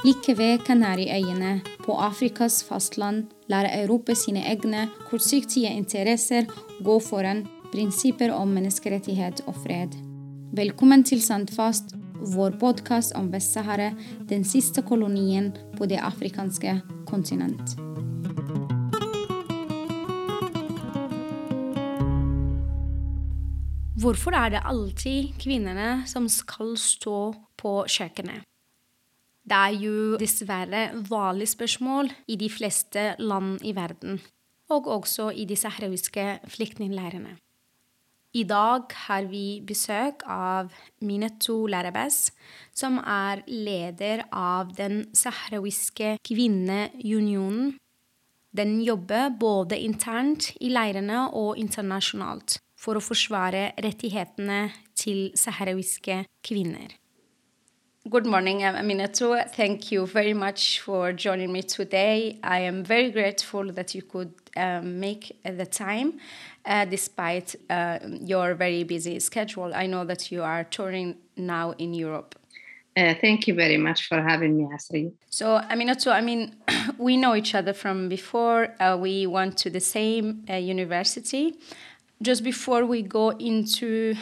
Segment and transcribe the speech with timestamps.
[0.00, 6.46] Like ved Kanariøyene, på Afrikas fastland, lærer Europa sine egne kortsiktige interesser
[6.80, 9.98] gå foran prinsipper om menneskerettighet og fred.
[10.56, 11.92] Velkommen til Sandfast,
[12.32, 13.90] vår podkast om Vest-Sahara,
[14.24, 17.76] den siste kolonien på det afrikanske kontinent.
[24.00, 28.49] Hvorfor er det alltid kvinnene som skal stå på kjøkkenet?
[29.50, 34.20] Det er jo dessverre vanlig spørsmål i de fleste land i verden,
[34.70, 37.32] og også i de sahrawiske flyktningleirene.
[38.30, 40.70] I dag har vi besøk av
[41.02, 42.30] Minetou Larabes,
[42.70, 47.74] som er leder av den sahrawiske kvinneunionen.
[48.54, 57.00] Den jobber både internt i leirene og internasjonalt for å forsvare rettighetene til sahrawiske kvinner.
[58.10, 59.48] Good morning, Aminatou.
[59.50, 62.40] Thank you very much for joining me today.
[62.42, 66.18] I am very grateful that you could um, make the time
[66.64, 69.72] uh, despite uh, your very busy schedule.
[69.72, 72.34] I know that you are touring now in Europe.
[72.96, 75.12] Uh, thank you very much for having me, Asri.
[75.28, 76.56] So, Aminatou, I mean,
[76.98, 78.74] we know each other from before.
[78.80, 81.54] Uh, we went to the same uh, university.
[82.20, 84.16] Just before we go into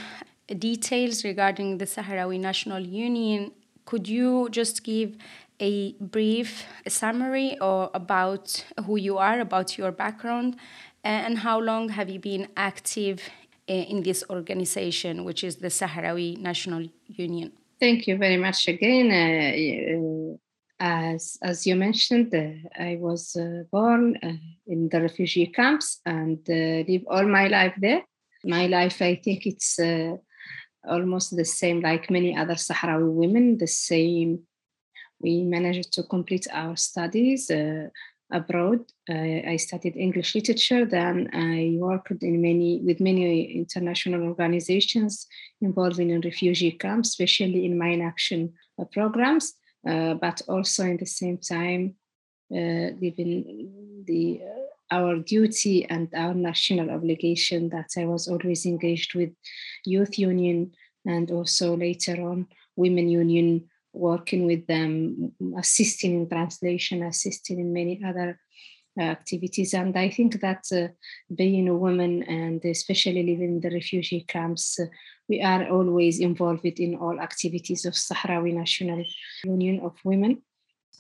[0.58, 3.52] details regarding the Sahrawi National Union,
[3.88, 5.16] could you just give
[5.60, 10.56] a brief summary or about who you are, about your background,
[11.02, 13.18] and how long have you been active
[13.66, 17.52] in this organization, which is the Sahrawi National Union?
[17.80, 19.06] Thank you very much again.
[19.10, 20.36] Uh,
[20.80, 24.04] as as you mentioned, uh, I was uh, born
[24.66, 28.02] in the refugee camps and live all my life there.
[28.44, 29.80] My life, I think it's
[30.86, 34.40] almost the same like many other Sahrawi women, the same.
[35.20, 37.88] We managed to complete our studies uh,
[38.32, 38.80] abroad.
[39.08, 45.26] Uh, I studied English literature, then I worked in many with many international organizations
[45.60, 51.38] involving in refugee camps, especially in mine action uh, programs, but also in the same
[51.38, 51.94] time
[52.50, 54.40] living the
[54.90, 59.30] our duty and our national obligation that I was always engaged with
[59.84, 60.72] youth union
[61.06, 68.00] and also later on women union working with them assisting in translation assisting in many
[68.04, 68.38] other
[68.98, 69.74] uh, activities.
[69.74, 70.88] And i think that uh,
[71.34, 74.86] being a woman and especially living in the refugee camps uh,
[75.28, 79.04] we are always involved in all activities of sahrawi national
[79.44, 80.42] union of women.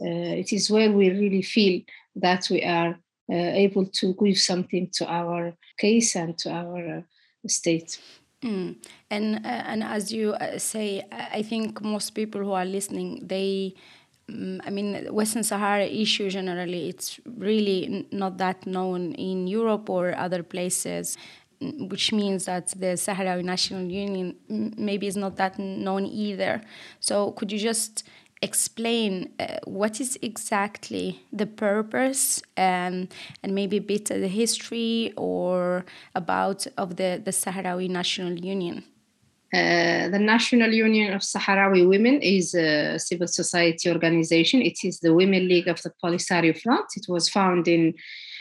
[0.00, 1.80] Uh, it is where we really feel
[2.14, 2.98] that we are
[3.34, 7.02] able to give something to our case and to our uh,
[7.48, 8.00] state.
[8.42, 8.76] Mm.
[9.10, 13.74] And uh, and as you say, I think most people who are listening, they
[14.30, 20.16] mm, I mean, Western Sahara issue generally, it's really not that known in Europe or
[20.16, 21.16] other places,
[21.60, 24.36] which means that the Sahrawi National Union
[24.76, 26.62] maybe is not that known either.
[27.00, 28.04] So, could you just
[28.42, 33.12] explain uh, what is exactly the purpose and
[33.42, 35.84] and maybe a bit of the history or
[36.14, 38.84] about of the the Sahrawi National Union.
[39.52, 44.60] Uh, the National Union of Sahrawi Women is a civil society organization.
[44.60, 46.84] It is the Women League of the Polisario Front.
[46.96, 47.84] It was founded in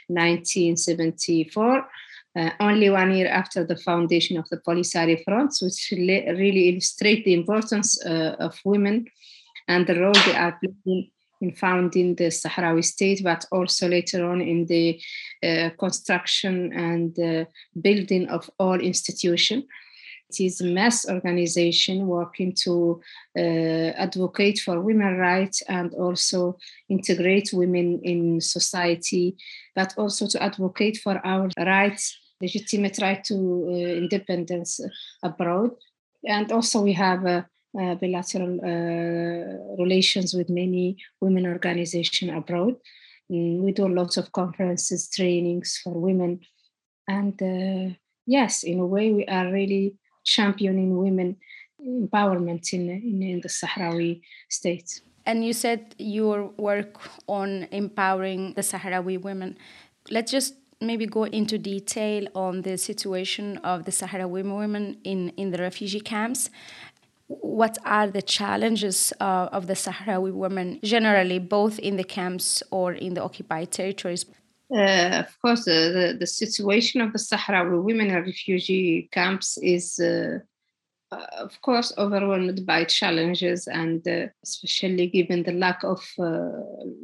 [0.08, 1.88] 1974,
[2.38, 7.34] uh, only one year after the foundation of the Polisario Front, which really illustrates the
[7.34, 9.06] importance uh, of women
[9.68, 11.12] and the role they are playing
[11.42, 15.00] in founding the Sahrawi state, but also later on in the
[15.44, 17.46] uh, construction and uh,
[17.80, 19.66] building of all institutions.
[20.30, 23.02] It is a mass organization working to
[23.38, 26.58] uh, advocate for women rights and also
[26.90, 29.38] integrate women in society,
[29.74, 34.82] but also to advocate for our rights, legitimate right to uh, independence
[35.24, 35.72] abroad.
[36.26, 37.48] And also we have a
[37.80, 42.76] uh, bilateral uh, relations with many women organizations abroad.
[43.32, 46.40] Mm, we do lots of conferences, trainings for women.
[47.08, 47.96] And uh,
[48.26, 51.38] yes, in a way, we are really championing women
[51.82, 55.02] empowerment in, in, in the Sahrawi state.
[55.26, 59.58] And you said your work on empowering the Sahrawi women.
[60.10, 65.52] Let's just maybe go into detail on the situation of the Sahrawi women in, in
[65.52, 66.50] the refugee camps
[67.28, 72.94] what are the challenges uh, of the Sahrawi women generally, both in the camps or
[72.94, 74.26] in the occupied territories?
[74.74, 80.00] Uh, of course, uh, the, the situation of the Sahrawi women in refugee camps is
[80.00, 80.40] uh,
[81.10, 86.02] uh, of course, overwhelmed by challenges and uh, especially given the lack of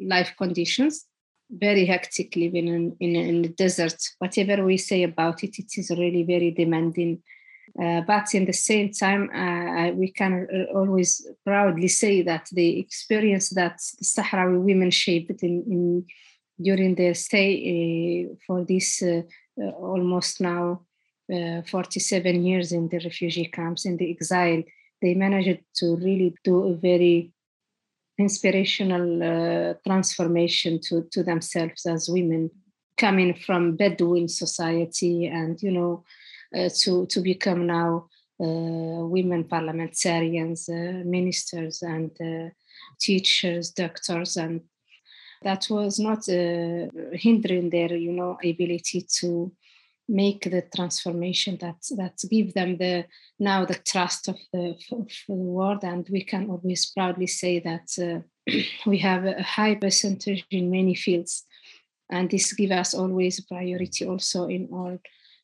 [0.01, 1.05] life conditions.
[1.49, 3.95] Very hectic living in, in, in, the desert.
[4.17, 7.21] Whatever we say about it, it is really very demanding.
[7.81, 13.49] Uh, but in the same time, uh, we can always proudly say that the experience
[13.49, 16.05] that the Sahrawi women shaped in, in
[16.61, 19.01] during their stay uh, for this
[19.57, 20.81] almost now
[21.33, 24.61] uh, 47 years in the refugee camps, in the exile,
[25.01, 27.31] they managed to really do a very
[28.17, 32.51] inspirational uh, transformation to, to themselves as women
[32.97, 36.22] coming from Bedouin society and, you know, uh,
[36.53, 38.07] to, to become now
[38.39, 42.49] uh, women parliamentarians, uh, ministers, and uh,
[42.99, 44.61] teachers, doctors, and
[45.43, 49.51] that was not hindering their, you know, ability to
[50.09, 53.05] make the transformation that that give them the
[53.39, 55.83] now the trust of the, of the world.
[55.83, 58.21] And we can always proudly say that uh,
[58.85, 61.45] we have a high percentage in many fields.
[62.09, 64.99] And this give us always priority also in all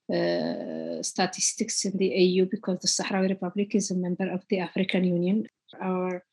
[0.10, 5.04] uh, statistics in the AU because the Sahrawi Republic is a member of the African
[5.04, 5.48] Union.
[5.82, 6.24] Our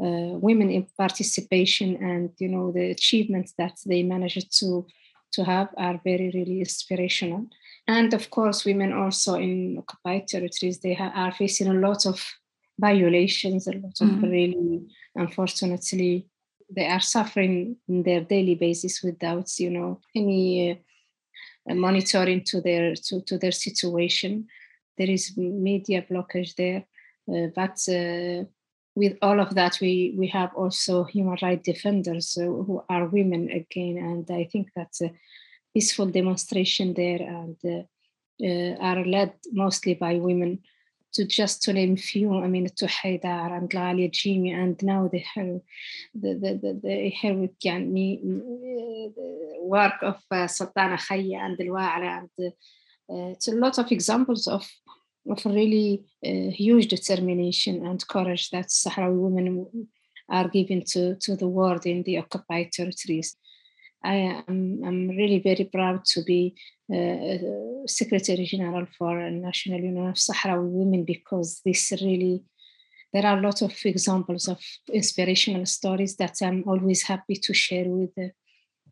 [0.00, 4.86] uh, women in participation and you know the achievements that they managed to
[5.32, 7.46] to have are very really inspirational
[7.86, 12.24] and of course, women also in occupied territories, they ha- are facing a lot of
[12.78, 16.26] violations, a lot of really, unfortunately,
[16.70, 20.74] they are suffering in their daily basis without, you know, any uh,
[21.66, 24.46] monitoring to their to, to their situation.
[24.98, 26.84] There is media blockage there,
[27.28, 28.44] uh, but uh,
[28.94, 33.50] with all of that, we we have also human rights defenders uh, who are women
[33.50, 35.12] again, and I think that's a
[35.74, 37.56] peaceful demonstration there and
[38.80, 40.58] are led mostly by women
[41.14, 45.24] to just to name few, I mean, to Haidar and Ghalia Djimi, and now the
[45.34, 45.60] her,
[46.14, 47.12] the the the, the
[49.16, 54.46] the work of uh, Sultana Khaya and Al-Wa'ra, and uh, it's a lot of examples
[54.46, 54.66] of
[55.28, 59.88] of really uh, huge determination and courage that Sahrawi women
[60.30, 63.36] are given to to the world in the occupied territories.
[64.04, 66.54] I am I'm really very proud to be
[66.92, 72.44] uh, Secretary General for National Union of Sahrawi Women because this really
[73.12, 74.58] there are a lot of examples of
[74.92, 78.32] inspirational stories that I'm always happy to share with the,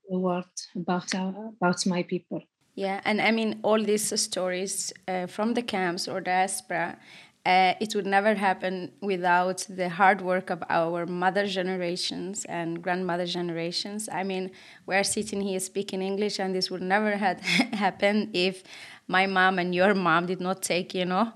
[0.08, 0.44] the world
[0.76, 2.42] about uh, about my people.
[2.74, 6.98] Yeah, and I mean all these stories uh, from the camps or diaspora
[7.46, 13.24] uh, it would never happen without the hard work of our mother generations and grandmother
[13.24, 14.08] generations.
[14.12, 14.50] I mean,
[14.84, 17.40] we're sitting here speaking English, and this would never have
[17.84, 18.62] happened if
[19.08, 21.32] my mom and your mom did not take, you know,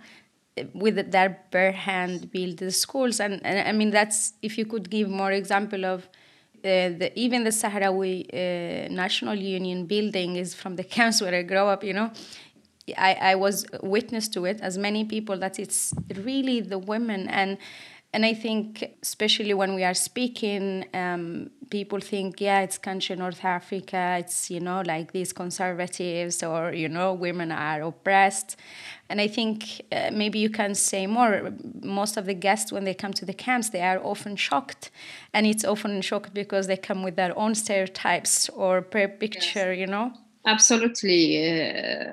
[0.75, 3.19] with their bare hand build the schools.
[3.19, 6.09] And, and I mean, that's if you could give more example of.
[6.65, 11.43] Uh, the, even the Sahrawi uh, National Union building is from the camps where I
[11.43, 12.11] grew up, you know.
[12.97, 17.59] I, I was witness to it as many people that it's really the women and
[18.15, 23.45] and I think especially when we are speaking, um, people think, yeah, it's country North
[23.45, 28.57] Africa, it's you know like these conservatives or you know women are oppressed,
[29.09, 31.53] and I think uh, maybe you can say more.
[31.83, 34.93] Most of the guests when they come to the camps, they are often shocked,
[35.33, 39.81] and it's often shocked because they come with their own stereotypes or per picture, yes.
[39.81, 40.13] you know.
[40.47, 41.51] Absolutely.
[41.51, 42.13] Uh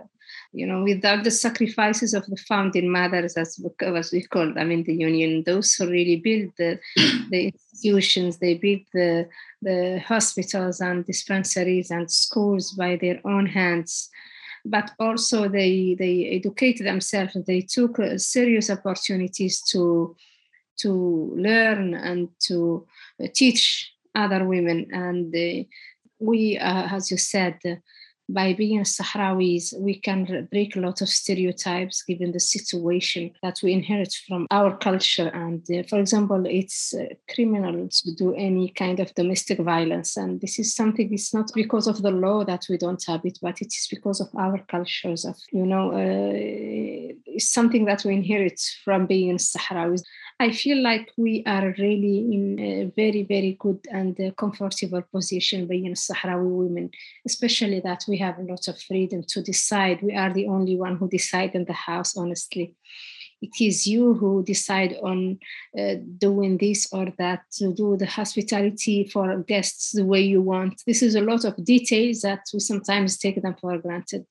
[0.53, 4.83] you know, without the sacrifices of the founding mothers, as, as we call them in
[4.83, 6.79] the union, those who really built the,
[7.29, 9.29] the institutions, they built the,
[9.61, 14.09] the hospitals and dispensaries and schools by their own hands.
[14.65, 17.35] But also they, they educated themselves.
[17.47, 20.15] They took uh, serious opportunities to,
[20.79, 22.85] to learn and to
[23.23, 24.87] uh, teach other women.
[24.91, 25.63] And uh,
[26.19, 27.57] we, uh, as you said,
[28.33, 33.73] by being Sahrawis, we can break a lot of stereotypes given the situation that we
[33.73, 35.27] inherit from our culture.
[35.33, 40.17] And uh, for example, it's uh, criminal to do any kind of domestic violence.
[40.17, 43.39] And this is something, it's not because of the law that we don't have it,
[43.41, 48.13] but it is because of our cultures of, you know, uh, it's something that we
[48.13, 50.03] inherit from being Sahrawis.
[50.39, 55.67] I feel like we are really in a very, very good and uh, comfortable position
[55.67, 56.91] being Sahrawi women,
[57.25, 60.01] especially that we have a lot of freedom to decide.
[60.01, 62.75] We are the only one who decide in the house, honestly.
[63.41, 65.39] it is you who decide on
[65.77, 70.81] uh, doing this or that to do the hospitality for guests the way you want
[70.85, 74.25] this is a lot of details that we sometimes take them for granted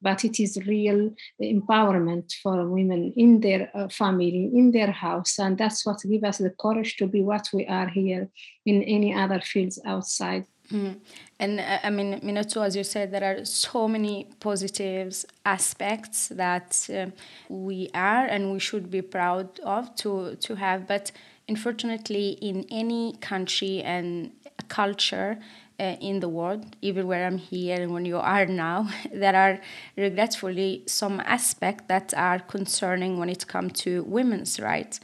[0.00, 5.58] but it is real empowerment for women in their uh, family in their house and
[5.58, 8.28] that's what gives us the courage to be what we are here
[8.66, 10.96] in any other fields outside Mm.
[11.38, 16.88] And uh, I mean, Minetu, as you said, there are so many positives aspects that
[16.92, 17.06] uh,
[17.48, 20.86] we are and we should be proud of to, to have.
[20.86, 21.10] But
[21.48, 24.32] unfortunately, in any country and
[24.68, 25.38] culture
[25.80, 29.60] uh, in the world, even where I'm here and when you are now, there are
[29.96, 35.00] regretfully some aspects that are concerning when it comes to women's rights.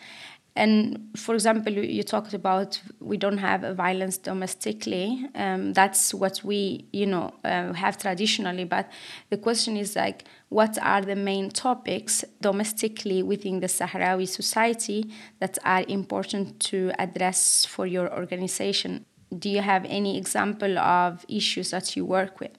[0.57, 5.27] And for example, you talked about we don't have violence domestically.
[5.35, 8.63] Um, that's what we, you know, uh, have traditionally.
[8.63, 8.89] But
[9.31, 15.59] the question is like, what are the main topics domestically within the Sahrawi society that
[15.65, 19.07] are important to address for your organization?
[19.37, 22.53] Do you have any example of issues that you work with?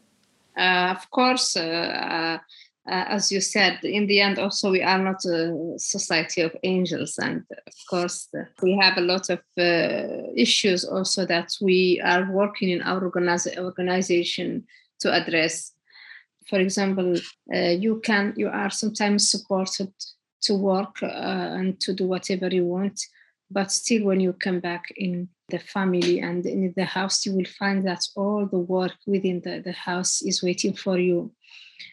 [0.57, 2.37] Uh, of course, uh, uh
[2.87, 7.43] as you said, in the end, also we are not a society of angels, and
[7.67, 8.29] of course
[8.61, 13.57] we have a lot of uh, issues also that we are working in our organiz-
[13.57, 14.65] organization
[14.99, 15.73] to address.
[16.47, 17.15] For example,
[17.53, 19.91] uh, you can you are sometimes supported
[20.45, 21.07] to work uh,
[21.59, 22.99] and to do whatever you want,
[23.51, 27.45] but still when you come back in the family and in the house, you will
[27.45, 31.31] find that all the work within the, the house is waiting for you.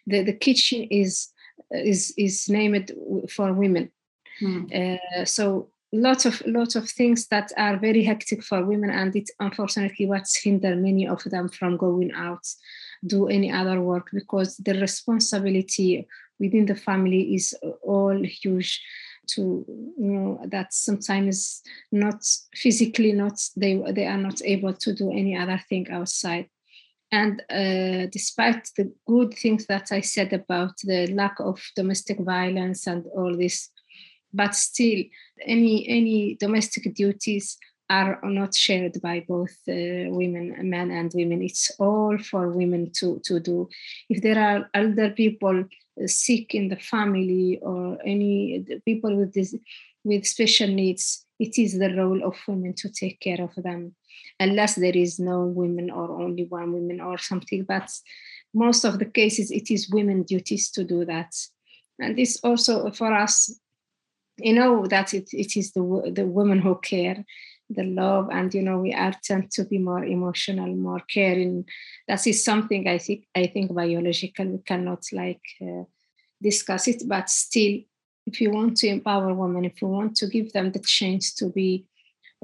[0.07, 1.29] The, the kitchen is
[1.71, 2.93] is is named
[3.31, 3.91] for women.
[4.41, 4.73] Mm.
[4.75, 9.31] uh, so lots of lots of things that are very hectic for women and it's
[9.41, 12.47] unfortunately what's hinder many of them from going out
[13.07, 16.09] do any other work because the responsibility
[16.41, 18.83] within the family is all huge
[19.29, 22.25] to you know that sometimes not
[22.55, 26.49] physically not they they are not able to do any other thing outside
[27.13, 32.87] and uh, despite the good things that I said about the lack of domestic violence
[32.87, 33.71] and all this,
[34.33, 35.05] but still,
[35.47, 37.59] any any domestic duties
[37.91, 41.43] are not shared by both uh, women, men and women.
[41.43, 43.69] It's all for women to to do.
[44.09, 45.65] If there are elder people
[46.01, 49.55] Uh, sick in the family or any people with this
[50.05, 53.95] with special needs, it is the role of women to take care of them
[54.41, 57.65] unless there is no women or only one woman or something.
[57.65, 57.91] But
[58.55, 61.33] most of the cases, it is women duties to do that.
[61.99, 63.61] And this also for us,
[64.39, 67.25] you know that it, it is the, the women who care,
[67.75, 71.65] the love, and you know we are tend to be more emotional, more caring.
[72.09, 75.85] That is something I think I think biological we cannot like uh,
[76.43, 77.81] discuss it, but still,
[78.27, 81.51] if you want to empower women, if you want to give them the chance to
[81.51, 81.87] be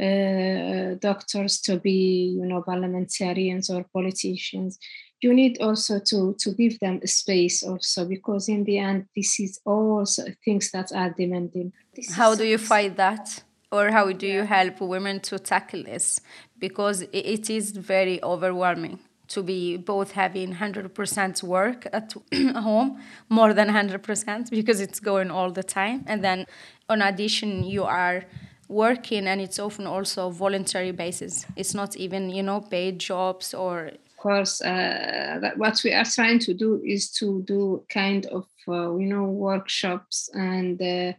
[0.01, 4.79] uh, doctors to be you know parliamentarians or politicians
[5.21, 9.61] you need also to to give them space also because in the end this is
[9.65, 14.43] also things that are demanding this how do you fight that or how do you
[14.45, 16.21] help women to tackle this?
[16.59, 18.99] Because it is very overwhelming
[19.29, 22.15] to be both having 100% work at
[22.57, 26.05] home more than 100% because it's going all the time.
[26.07, 26.47] And then
[26.89, 28.25] on addition you are
[28.69, 31.47] working and it's often also voluntary basis.
[31.57, 36.05] It's not even you know paid jobs or of course uh, that what we are
[36.05, 41.13] trying to do is to do kind of uh, you know workshops and uh,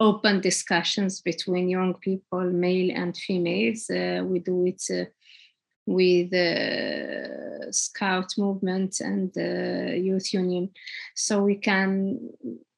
[0.00, 3.88] open discussions between young people male and females.
[3.90, 5.04] Uh, we do it uh,
[5.86, 10.70] with uh, scout movement and the youth union.
[11.14, 12.30] So we can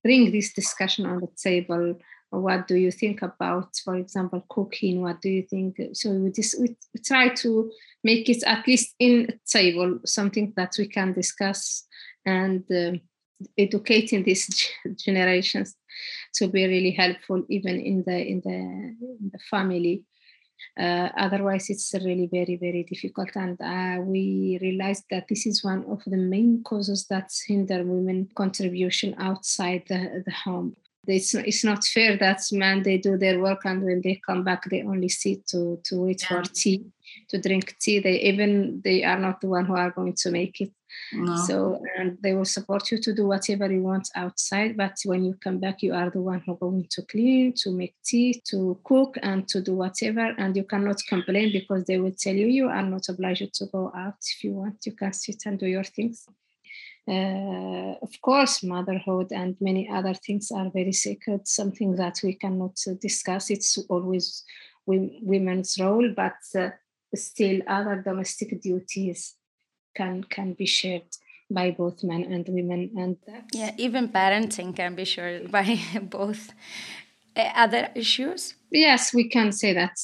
[0.02, 1.98] bring this discussion on the table.
[2.30, 5.02] What do you think about for example cooking?
[5.02, 5.76] What do you think?
[5.92, 6.74] So we just we
[7.04, 7.70] try to
[8.02, 11.86] make it at least in a table something that we can discuss
[12.24, 12.98] and uh,
[13.56, 15.76] educating these generations
[16.34, 20.02] to be really helpful even in the in the, in the family.
[20.78, 23.30] Uh, otherwise it's really very very difficult.
[23.34, 28.28] And uh, we realized that this is one of the main causes that hinder women
[28.34, 30.76] contribution outside the, the home.
[31.06, 34.70] It's it's not fair that men they do their work and when they come back
[34.70, 36.28] they only sit to to wait yeah.
[36.28, 36.84] for tea
[37.28, 37.98] to drink tea.
[37.98, 40.70] They even they are not the one who are going to make it
[41.12, 41.36] no.
[41.46, 45.34] so and they will support you to do whatever you want outside but when you
[45.42, 49.16] come back you are the one who going to clean to make tea to cook
[49.22, 52.82] and to do whatever and you cannot complain because they will tell you you are
[52.82, 56.26] not obliged to go out if you want you can sit and do your things
[57.08, 62.76] uh, of course, motherhood and many other things are very sacred, something that we cannot
[63.00, 63.50] discuss.
[63.50, 64.44] It's always
[64.86, 66.70] women's role, but uh,
[67.14, 69.34] still other domestic duties
[69.94, 71.08] can can be shared
[71.50, 73.16] by both men and women and
[73.52, 76.52] yeah even parenting can be shared by both
[77.36, 79.96] uh, other issues yes we can say that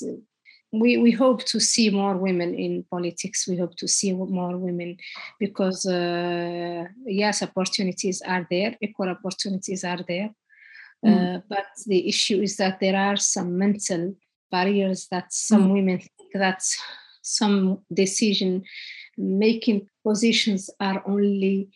[0.73, 3.49] we, we hope to see more women in politics.
[3.49, 4.99] We hope to see more women
[5.40, 10.30] because, uh, yes, opportunities are there, equal opportunities are there.
[11.04, 11.37] Mm.
[11.37, 14.14] Uh, but the issue is that there are some mental
[14.50, 15.73] barriers that some mm.
[15.75, 16.62] women think that
[17.23, 18.64] some decision
[19.18, 21.68] making positions are only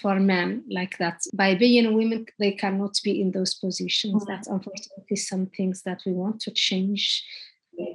[0.00, 4.26] for men like that by being women they cannot be in those positions mm.
[4.26, 7.24] that's unfortunately some things that we want to change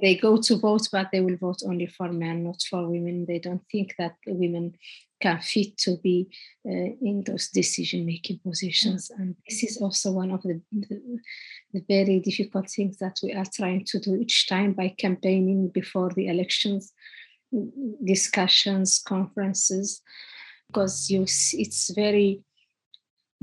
[0.00, 3.26] they go to vote, but they will vote only for men, not for women.
[3.26, 4.74] They don't think that women
[5.20, 6.28] can fit to be
[6.66, 9.10] uh, in those decision making positions.
[9.10, 11.00] And this is also one of the, the,
[11.72, 16.10] the, very difficult things that we are trying to do each time by campaigning before
[16.10, 16.92] the elections,
[18.04, 20.02] discussions, conferences,
[20.68, 22.42] because you, it's very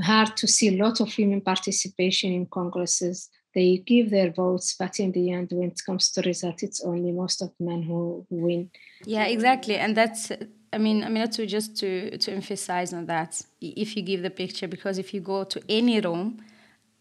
[0.01, 4.99] hard to see a lot of women participation in congresses they give their votes, but
[4.99, 8.69] in the end, when it comes to result, it's only most of men who win.
[9.05, 10.31] Yeah, exactly, and that's.
[10.71, 14.29] I mean, I mean, to just to to emphasize on that, if you give the
[14.29, 16.43] picture, because if you go to any room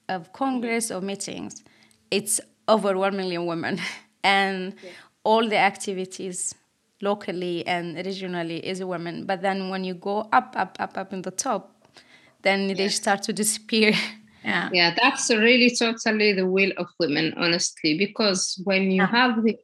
[0.08, 1.62] of Congress or meetings,
[2.10, 3.78] it's overwhelmingly women,
[4.24, 4.90] and yeah.
[5.22, 6.54] all the activities
[7.00, 9.26] locally and regionally is a woman.
[9.26, 11.74] But then when you go up, up, up, up in the top,
[12.42, 12.78] then yes.
[12.78, 13.92] they start to disappear.
[14.44, 19.06] yeah yeah that's really totally the will of women honestly because when you yeah.
[19.06, 19.56] have the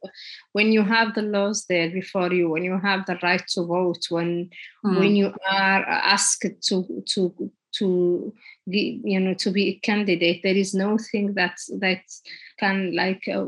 [0.51, 4.03] when you have the laws there before you when you have the right to vote
[4.09, 4.49] when
[4.85, 4.99] mm.
[4.99, 8.33] when you are asked to to to
[8.69, 12.01] be, you know to be a candidate there is no thing that that
[12.59, 13.45] can like uh,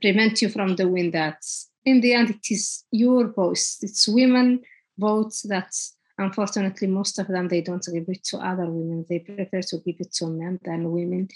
[0.00, 1.38] prevent you from doing that
[1.86, 3.78] in the end it is your voice.
[3.80, 4.62] It's women
[4.98, 5.72] votes that
[6.18, 9.06] unfortunately most of them they don't give it to other women.
[9.08, 11.28] They prefer to give it to men than women.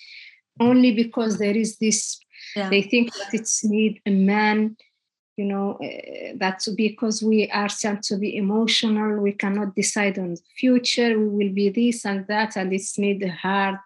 [0.58, 2.20] Only because there is this
[2.56, 2.68] yeah.
[2.68, 4.76] they think that it's need a man
[5.36, 10.34] you know uh, that's because we are sent to be emotional we cannot decide on
[10.34, 13.76] the future we will be this and that and it's need a hard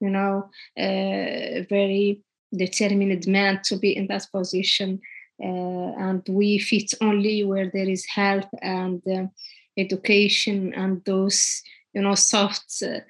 [0.00, 2.20] you know uh, very
[2.54, 5.00] determined man to be in that position
[5.40, 9.26] and we fit only where there is health and uh,
[9.76, 11.62] education and those
[11.94, 13.00] you know soft uh,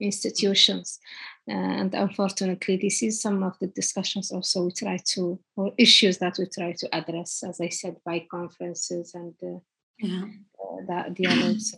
[0.00, 0.98] institutions.
[1.46, 6.36] And unfortunately this is some of the discussions also we try to or issues that
[6.38, 9.58] we try to address as i said by conferences and uh,
[9.98, 10.24] yeah.
[10.58, 11.74] uh, that dialogues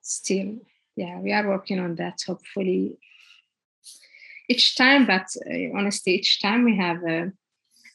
[0.00, 0.56] still
[0.96, 2.98] yeah we are working on that hopefully.
[4.48, 7.30] Each time but uh, honestly each time we have a uh,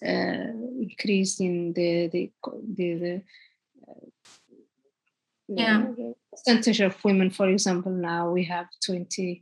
[0.05, 0.47] uh,
[0.83, 2.31] increase in the the
[2.75, 3.21] the, the
[5.47, 5.87] yeah.
[6.31, 9.41] percentage of women for example now we have 21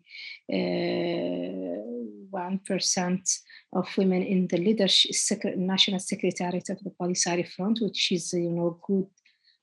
[2.33, 3.29] uh, percent
[3.73, 8.79] of women in the leadership national secretariat of the polisario front which is you know
[8.87, 9.07] good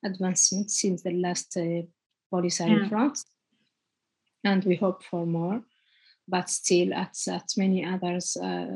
[0.05, 1.83] advancement since the last uh,
[2.33, 2.89] polisario yeah.
[2.89, 3.19] front.
[4.45, 5.63] And we hope for more
[6.27, 8.67] but still at, at many others uh,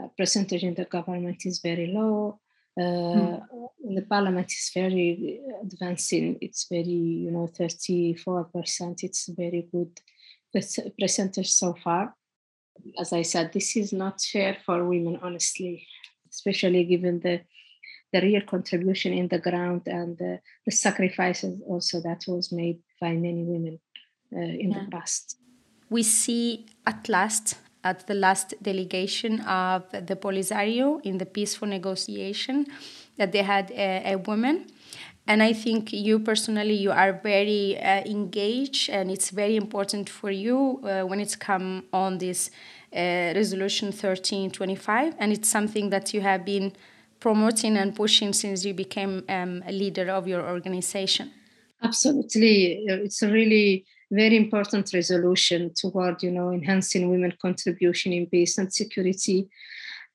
[0.00, 2.38] uh percentage in the government is very low
[2.78, 3.42] mm.
[3.84, 6.38] the parliament is very advancing.
[6.40, 6.82] It's very,
[7.24, 9.02] you know, 34%.
[9.02, 10.00] It's very good
[10.98, 12.14] percentage so far.
[12.98, 15.86] As I said, this is not fair for women, honestly,
[16.30, 17.42] especially given the
[18.12, 23.12] the real contribution in the ground and the, the sacrifices also that was made by
[23.12, 23.80] many women
[24.32, 24.84] uh, in yeah.
[24.84, 25.36] the past.
[25.90, 32.66] We see at last at the last delegation of the Polisario in the peaceful negotiation
[33.18, 34.66] that they had a, a woman.
[35.26, 40.30] And i think you personally you are very uh, engaged and it's very important for
[40.30, 42.50] you uh, when it's come on this
[42.94, 46.72] uh, resolution 1325 and it's something that you have been
[47.20, 51.30] promoting and pushing since you became um, a leader of your organization.
[51.82, 52.84] Absolutely.
[52.86, 59.48] It's really very important resolution toward you know enhancing women contribution in peace and security.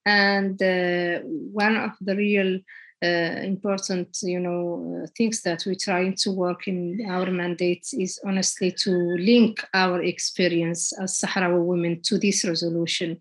[0.06, 2.60] And uh, one of the real
[3.04, 8.72] uh, important you know things that we're trying to work in our mandate is honestly
[8.84, 13.20] to link our experience as Sahrawi women to this resolution.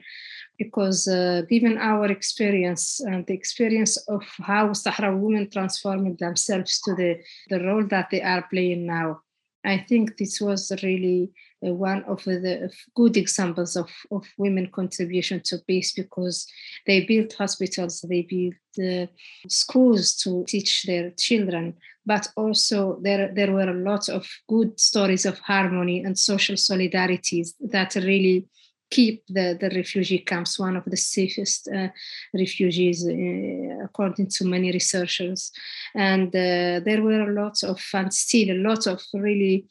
[0.58, 6.96] Because uh, given our experience and the experience of how Sahrawi women transformed themselves to
[6.96, 9.20] the, the role that they are playing now
[9.68, 11.30] I think this was really
[11.66, 16.46] uh, one of the good examples of, of women contribution to peace because
[16.86, 19.06] they built hospitals, they built uh,
[19.46, 21.74] schools to teach their children,
[22.06, 27.50] but also there, there were a lot of good stories of harmony and social solidarities
[27.60, 28.46] that really
[28.90, 31.88] keep the, the refugee camps one of the safest uh,
[32.34, 35.52] refugees uh, according to many researchers.
[35.94, 39.66] And uh, there were lots of and still a lot of really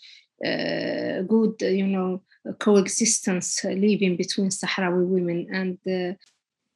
[0.45, 2.21] uh, good you know
[2.59, 6.13] coexistence living between sahrawi women and uh,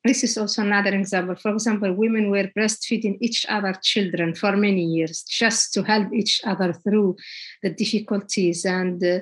[0.03, 1.35] this is also another example.
[1.35, 6.41] For example, women were breastfeeding each other children for many years just to help each
[6.43, 7.17] other through
[7.61, 8.65] the difficulties.
[8.65, 9.19] And uh,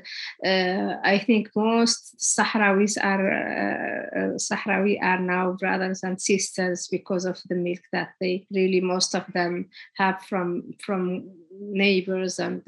[0.48, 7.26] uh, I think most Sahrawis are uh, uh, Sahrawi are now brothers and sisters because
[7.26, 12.62] of the milk that they really most of them have from from neighbors and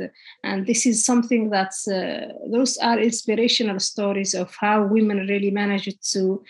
[0.43, 6.11] and this is something that's uh, those are inspirational stories of how women really managed
[6.11, 6.43] to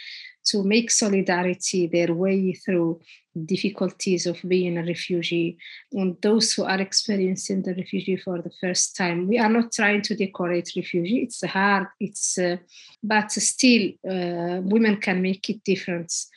[0.52, 3.00] to make solidarity their way through
[3.46, 5.58] difficulties of being a refugee.
[5.94, 10.02] And those who are experiencing the refugee for the first time we are not trying
[10.04, 11.20] to decorate refugee.
[11.24, 12.58] It's hard it's uh,
[13.02, 16.30] but still uh, women can make it difference.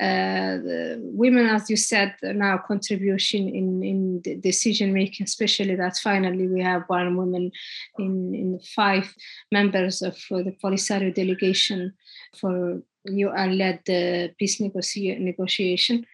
[0.00, 0.58] Uh,
[0.98, 6.84] women, as you said, now contribution in, in decision making, especially that finally we have
[6.86, 7.50] one woman
[7.98, 9.12] in, in five
[9.50, 11.92] members of the Polisario delegation
[12.36, 16.06] for UN-led the peace negotiation.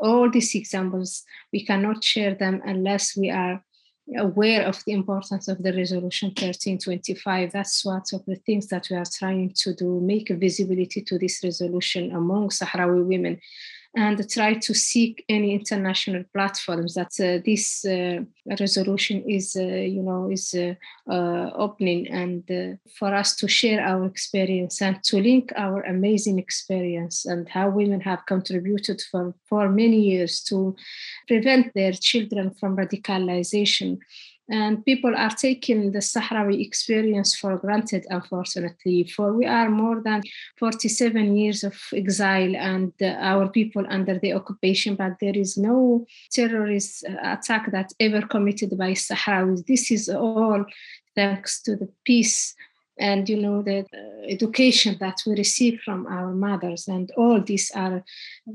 [0.00, 3.62] All these examples, we cannot share them unless we are
[4.16, 8.96] aware of the importance of the resolution 1325 that's what of the things that we
[8.96, 13.40] are trying to do make a visibility to this resolution among sahrawi women
[13.96, 18.20] and try to seek any international platforms that uh, this uh,
[18.60, 20.74] resolution is, uh, you know, is uh,
[21.10, 26.38] uh, opening, and uh, for us to share our experience and to link our amazing
[26.38, 30.76] experience and how women have contributed for for many years to
[31.26, 33.98] prevent their children from radicalization
[34.50, 39.04] and people are taking the Sahrawi experience for granted, unfortunately.
[39.04, 40.22] For we are more than
[40.58, 46.04] 47 years of exile and uh, our people under the occupation, but there is no
[46.32, 49.66] terrorist attack that ever committed by Sahrawis.
[49.66, 50.64] This is all
[51.14, 52.54] thanks to the peace
[53.00, 53.86] and you know the
[54.28, 58.04] education that we receive from our mothers and all these are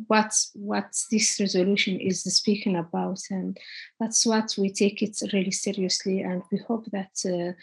[0.08, 3.20] what what this resolution is speaking about.
[3.32, 3.58] And
[4.00, 6.22] that's what we take it really seriously.
[6.22, 7.54] And we hope that uh,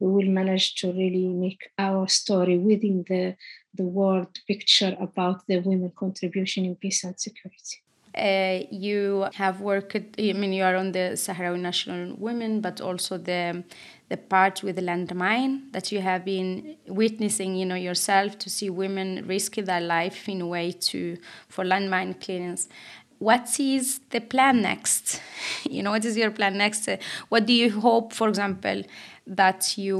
[0.00, 3.36] we will manage to really make our story within the
[3.74, 7.78] the world picture about the women contribution in peace and security.
[8.14, 13.16] Uh, you have worked i mean you are on the sahrawi national women but also
[13.16, 13.64] the
[14.12, 18.68] the part with the landmine that you have been witnessing you know yourself to see
[18.68, 21.16] women risk their life in a way to
[21.48, 22.68] for landmine clearance.
[23.18, 25.04] What is the plan next?
[25.74, 26.88] You know what is your plan next?
[27.30, 28.78] What do you hope for example
[29.26, 29.98] that you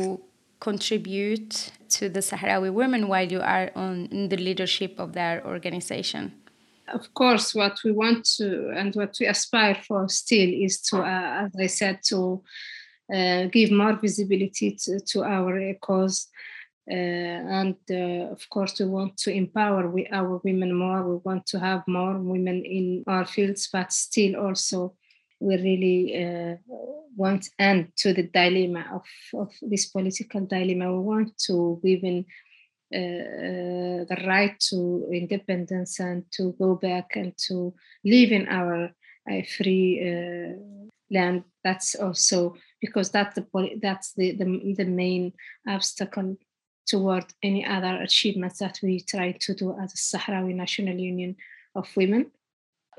[0.61, 1.53] contribute
[1.97, 6.23] to the sahrawi women while you are on in the leadership of their organization?
[6.89, 8.49] Of course, what we want to
[8.79, 12.39] and what we aspire for still is to, uh, as I said, to uh,
[13.53, 16.29] give more visibility to, to our cause.
[16.91, 21.07] Uh, and uh, of course, we want to empower we, our women more.
[21.09, 24.97] We want to have more women in our fields, but still also
[25.39, 26.57] we really uh,
[27.17, 30.93] want end to the dilemma of, of this political dilemma.
[30.93, 32.27] We want to women
[32.95, 38.91] uh, the right to independence and to go back and to live in our
[39.31, 40.55] uh, free uh,
[41.11, 41.45] land.
[41.65, 43.47] That's also because that's the
[43.81, 45.33] that's the, the, the main
[45.67, 46.37] obstacle
[46.87, 51.37] toward any other achievements that we try to do as a Sahrawi National Union
[51.75, 52.31] of Women.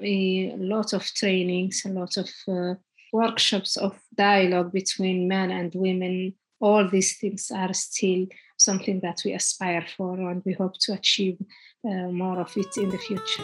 [0.02, 2.76] A lot of trainings, a lot of uh,
[3.12, 6.34] workshops of dialogue between men and women.
[6.60, 8.26] All these things are still
[8.58, 11.38] something that we aspire for and we hope to achieve
[11.86, 13.44] uh, more of it in the future.